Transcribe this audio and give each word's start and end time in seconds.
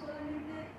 Absolutamente 0.00 0.69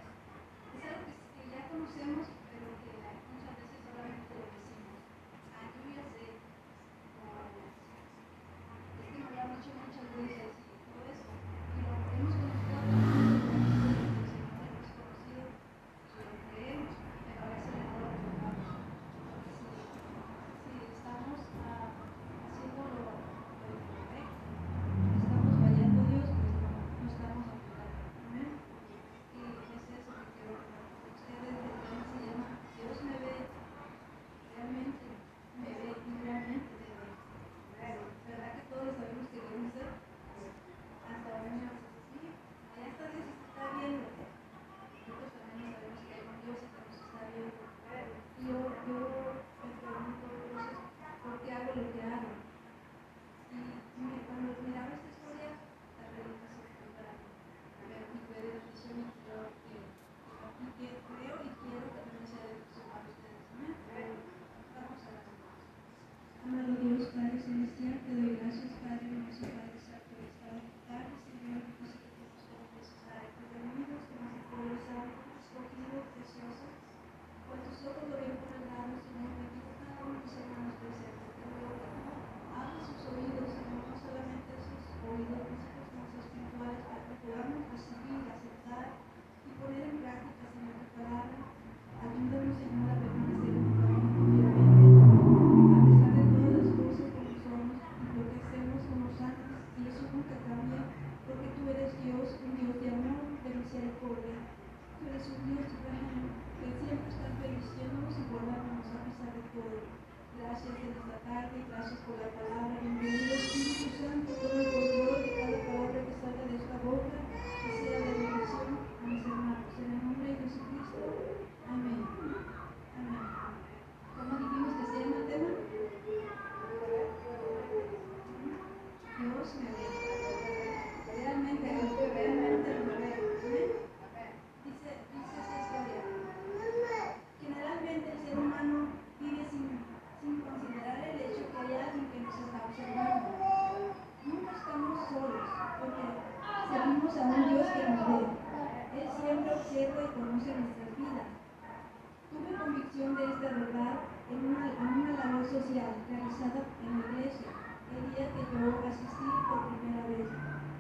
en 156.41 156.49
la 156.49 157.05
iglesia 157.05 157.53
el 157.93 158.01
día 158.17 158.25
que 158.33 158.41
yo 158.49 158.73
asistí 158.89 159.29
por 159.45 159.61
primera 159.69 160.09
vez. 160.09 160.25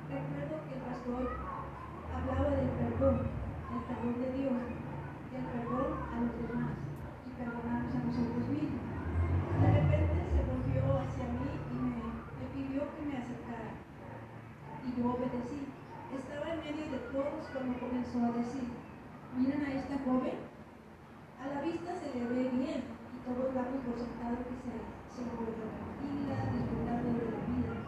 Recuerdo 0.09 0.57
que 0.65 0.73
el 0.73 0.81
pastor 0.89 1.21
hablaba 2.09 2.49
del 2.57 2.73
perdón, 2.81 3.29
del 3.29 3.81
perdón 3.85 4.15
de 4.25 4.29
Dios, 4.41 4.57
del 4.57 5.45
perdón 5.53 5.89
a 6.01 6.15
los 6.17 6.33
demás 6.33 6.73
y 6.73 7.29
perdonarnos 7.37 7.93
a 7.93 8.01
nosotros 8.09 8.45
mismos. 8.49 8.89
De 9.61 9.69
repente 9.69 10.17
se 10.33 10.41
volvió 10.49 10.81
hacia 10.97 11.29
mí 11.29 11.45
y 11.53 11.75
me, 11.77 12.45
pidió 12.57 12.81
que 12.97 13.01
me 13.05 13.21
acercara. 13.21 13.77
Y 14.81 14.97
yo 14.97 15.13
obedecí. 15.13 15.69
Estaba 16.09 16.57
en 16.57 16.65
medio 16.65 16.89
de 16.89 17.05
todos 17.13 17.45
cuando 17.53 17.77
comenzó 17.77 18.17
a 18.17 18.33
decir, 18.33 18.65
miren 19.37 19.61
a 19.61 19.73
esta 19.77 19.93
joven, 20.09 20.41
a 21.37 21.45
la 21.53 21.61
vista 21.61 21.93
se 22.01 22.17
le 22.17 22.25
ve 22.25 22.49
bien 22.49 22.81
y 22.81 23.17
todos 23.29 23.53
damos 23.53 23.85
por 23.85 23.95
sentado 24.01 24.41
que 24.41 24.57
se 24.57 25.00
se 25.15 25.23
volvió 25.23 25.53
tranquila, 25.67 26.35
disfrutando 26.53 27.19
de 27.19 27.25
la 27.31 27.39
vida. 27.47 27.80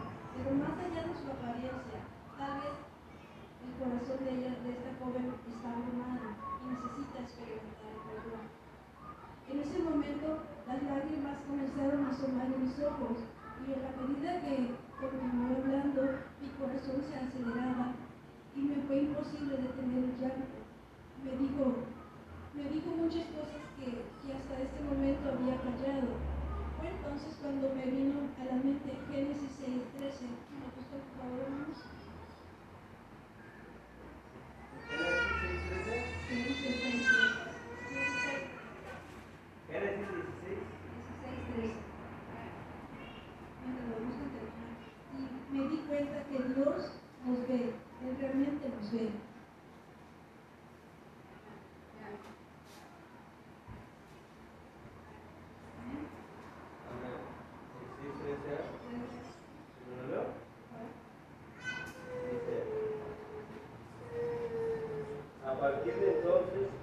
partir 65.64 65.94
de 65.94 66.10
entonces 66.10 66.73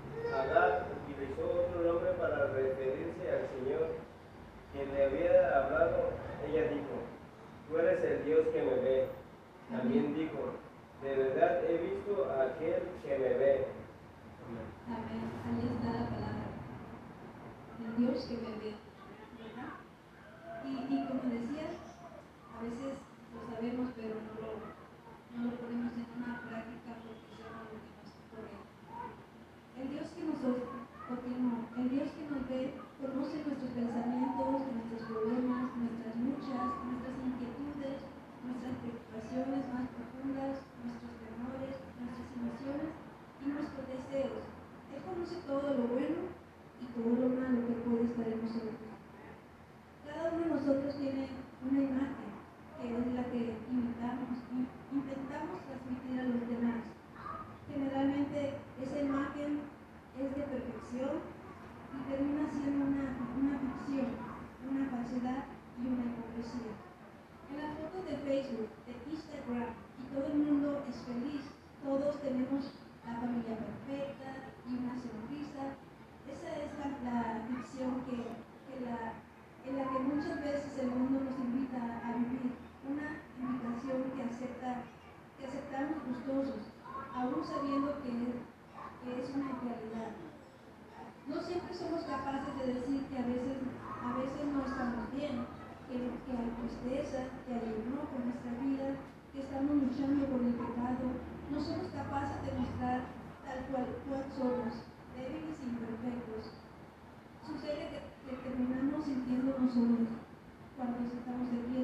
cuando 110.81 111.13
estamos 111.13 111.48
aquí 111.54 111.81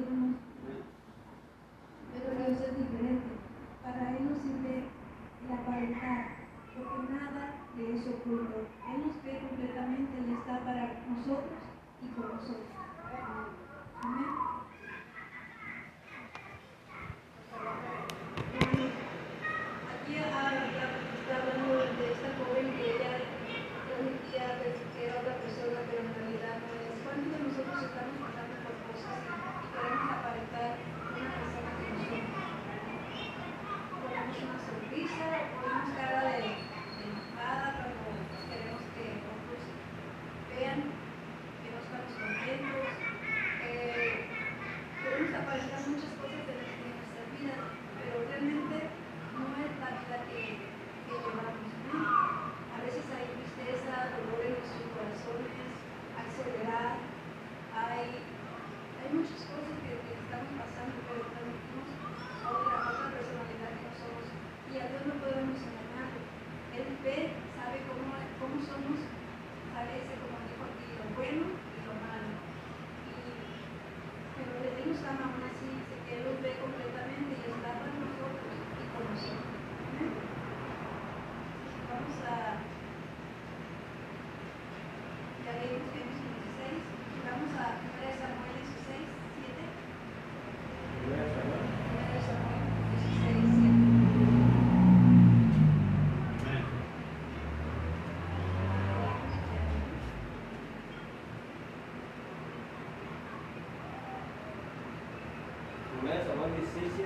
Primera 106.08 106.24
Samuel 106.24 106.56
16, 106.56 106.88
7. 106.96 107.04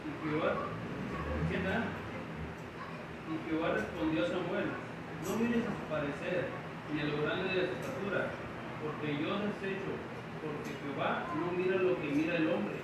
Y 0.00 0.10
Jehová, 0.24 0.50
¿qué 1.52 1.56
¿entiendes? 1.60 1.92
Y 3.28 3.32
Jehová 3.44 3.68
respondió 3.76 4.24
a 4.24 4.28
Samuel, 4.32 4.68
no 5.28 5.36
mires 5.36 5.68
a 5.68 5.76
su 5.76 5.84
parecer, 5.92 6.48
ni 6.94 7.00
a 7.00 7.04
lo 7.04 7.20
grande 7.20 7.52
de 7.52 7.68
su 7.68 7.72
estatura, 7.76 8.32
porque 8.80 9.12
yo 9.12 9.28
les 9.44 9.60
he 9.60 9.76
hecho, 9.76 9.92
porque 10.40 10.72
Jehová 10.72 11.28
no 11.36 11.52
mira 11.52 11.76
lo 11.84 12.00
que 12.00 12.08
mira 12.16 12.36
el 12.36 12.48
hombre, 12.48 12.80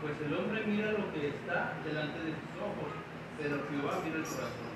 pues 0.00 0.16
el 0.24 0.32
hombre 0.32 0.64
mira 0.64 0.92
lo 0.92 1.04
que 1.12 1.28
está 1.28 1.76
delante 1.84 2.16
de 2.16 2.32
sus 2.32 2.52
ojos, 2.64 2.96
pero 3.36 3.60
Jehová 3.68 4.00
mira 4.00 4.16
el 4.16 4.24
corazón. 4.24 4.72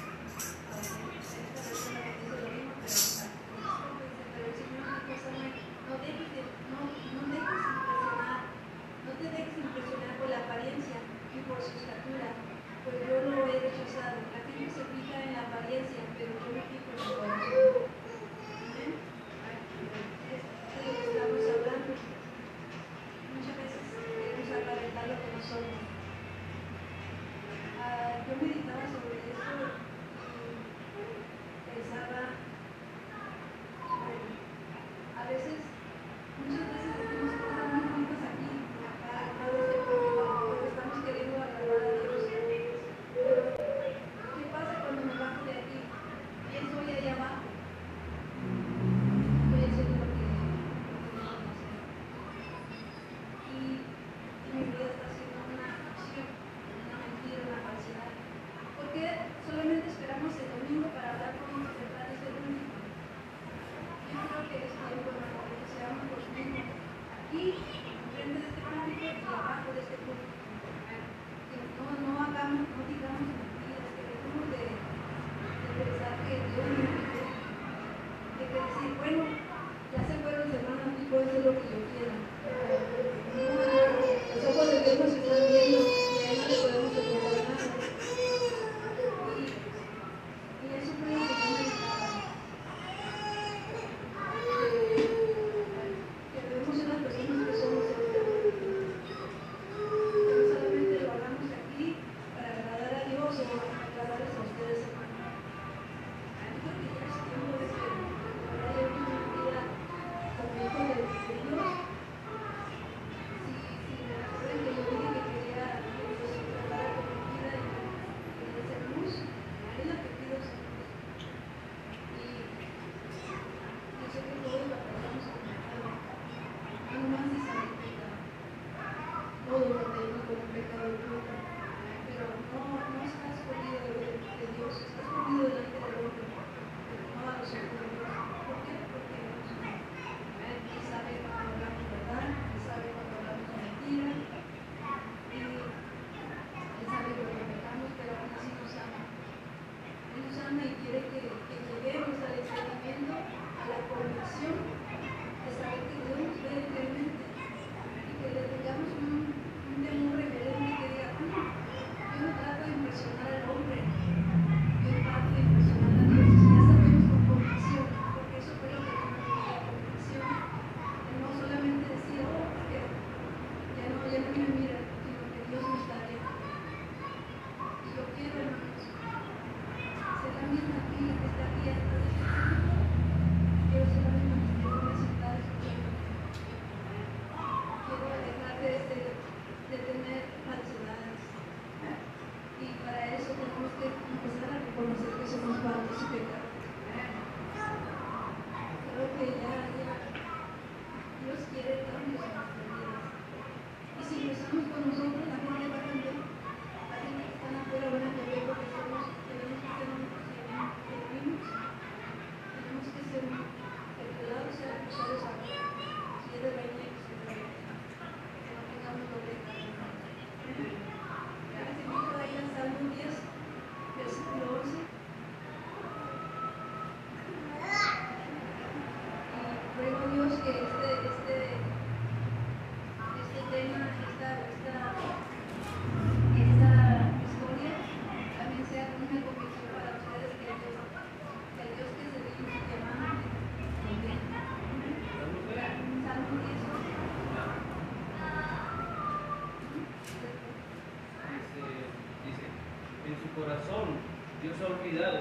corazón 253.35 253.99
Dios 254.43 254.57
ha 254.63 254.67
olvidado, 254.73 255.21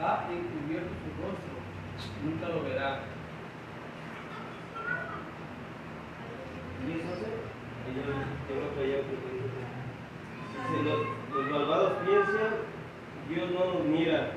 ha 0.00 0.28
encubierto 0.30 0.92
su 1.00 1.08
rostro, 1.22 1.54
nunca 2.24 2.48
lo 2.48 2.62
verá. 2.64 3.00
¿Y 6.84 7.00
ah, 10.58 10.82
los, 10.84 11.00
los 11.34 11.50
malvados 11.50 11.92
piensan, 12.04 12.52
Dios 13.28 13.50
no 13.52 13.74
nos 13.74 13.84
mira, 13.84 14.32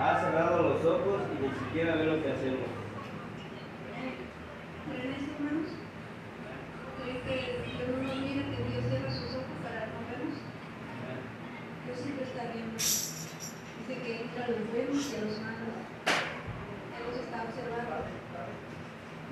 ha 0.00 0.20
cerrado 0.20 0.62
los 0.62 0.84
ojos 0.84 1.22
y 1.38 1.42
ni 1.42 1.50
siquiera 1.54 1.96
ve 1.96 2.04
lo 2.06 2.22
que 2.22 2.32
hacemos. 2.32 2.73
Dice 12.52 14.00
que 14.02 14.20
entra 14.20 14.44
a 14.44 14.48
los 14.48 14.68
buenos 14.68 15.00
y 15.00 15.16
a 15.16 15.24
los 15.24 15.40
malos. 15.40 15.80
Él 16.04 17.02
los 17.08 17.16
está 17.24 17.48
observando. 17.48 18.04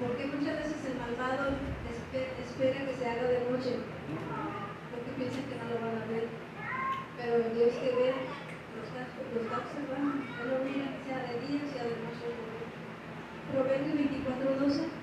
Porque 0.00 0.26
muchas 0.32 0.56
veces 0.56 0.80
el 0.88 0.98
malvado 0.98 1.52
espera 1.84 2.86
que 2.86 2.96
se 2.96 3.06
haga 3.06 3.22
de 3.28 3.50
noche, 3.50 3.76
porque 4.90 5.10
piensa 5.16 5.44
que 5.44 5.56
no 5.60 5.64
lo 5.68 5.76
van 5.84 6.02
a 6.02 6.06
ver. 6.08 6.26
Pero 7.20 7.54
Dios 7.54 7.76
que 7.76 7.90
ve 7.92 8.14
lo 8.16 9.40
está, 9.40 9.60
observando. 9.60 10.24
Él 10.40 10.46
lo 10.48 10.64
mira, 10.64 10.88
sea 11.06 11.28
de 11.28 11.40
día, 11.46 11.60
sea 11.68 11.84
de 11.84 11.96
noche. 12.00 12.32
Proverbios 13.52 13.94
24, 13.94 14.56
12. 14.56 15.01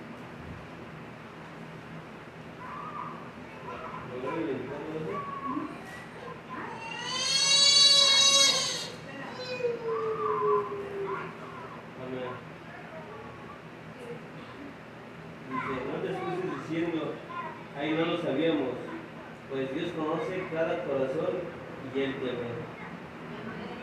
Dios 19.74 19.92
conoce 19.92 20.44
cada 20.52 20.84
corazón 20.86 21.46
y 21.94 22.00
Él 22.02 22.16
te 22.16 22.26
ve. 22.26 22.50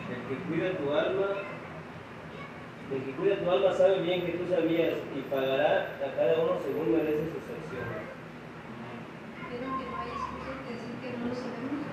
El 0.07 0.21
que 0.27 0.35
cuida 0.43 0.77
tu 0.77 0.91
alma, 0.91 1.27
el 2.91 3.03
que 3.03 3.11
cuida 3.11 3.39
tu 3.39 3.51
alma 3.51 3.71
sabe 3.73 4.01
bien 4.01 4.25
que 4.25 4.33
tú 4.33 4.47
sabías 4.49 4.95
y 5.15 5.21
pagará 5.31 5.95
a 5.99 6.15
cada 6.15 6.43
uno 6.43 6.59
según 6.63 6.91
merece 6.91 7.31
sus 7.31 7.43
acciones. 7.43 8.07
Pero 9.47 9.63
que 9.79 9.85
no 9.87 9.95
hay 9.95 10.11
excusa 10.11 10.51
de 10.59 10.71
decir 10.75 10.95
que 10.99 11.09
no 11.15 11.23
lo 11.27 11.35
sabemos. 11.35 11.83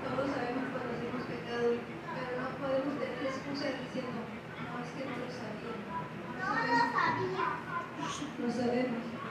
Todos 0.00 0.28
sabemos 0.32 0.64
cuando 0.72 0.90
hacemos 0.96 1.22
pecado, 1.28 1.68
pero 1.76 2.30
no 2.40 2.48
podemos 2.56 2.92
tener 3.00 3.20
la 3.20 3.30
excusa 3.32 3.66
diciendo, 3.80 4.20
no, 4.20 4.80
es 4.80 4.90
que 4.96 5.04
no 5.08 5.16
lo 5.16 5.28
sabía. 5.28 5.76
No, 6.40 6.46
sabemos. 6.48 7.36
no 8.40 8.48
sabemos. 8.48 9.29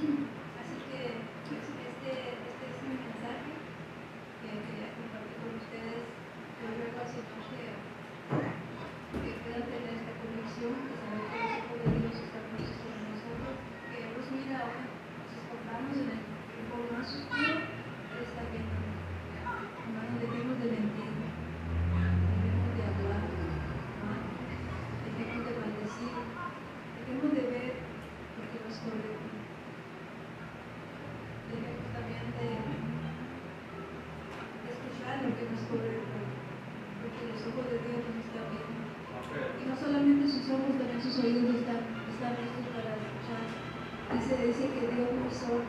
Mm-hmm. 0.00 0.27
solo, 45.30 45.64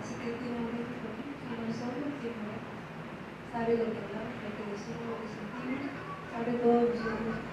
así 0.00 0.14
que 0.22 0.38
tiene 0.38 0.58
un 0.58 0.70
ritmo, 0.70 1.10
últimamente 1.10 1.58
no 1.58 1.72
solo, 1.74 2.06
sino 2.20 2.46
sabe 3.52 3.76
lo 3.78 3.90
que 3.90 3.98
hablamos, 3.98 4.38
lo 4.44 4.50
que 4.54 4.64
decimos, 4.70 5.04
lo 5.08 5.16
que 5.18 5.28
sentimos, 5.28 5.82
sabe 6.30 6.52
todo 6.62 6.78
de 6.86 6.94
nosotros. 6.94 7.47